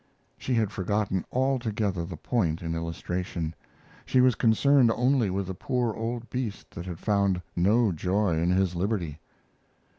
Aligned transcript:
She 0.35 0.55
had 0.55 0.71
forgotten 0.71 1.25
altogether 1.31 2.05
the 2.05 2.17
point 2.17 2.63
in 2.63 2.73
illustration. 2.73 3.53
She 4.03 4.19
was 4.19 4.33
concerned 4.33 4.89
only 4.89 5.29
with 5.29 5.45
the 5.45 5.53
poor 5.53 5.93
old 5.93 6.27
beast 6.31 6.71
that 6.71 6.87
had 6.87 6.97
found 6.97 7.39
no 7.55 7.91
joy 7.91 8.39
in 8.39 8.49
his 8.49 8.73
liberty. 8.73 9.19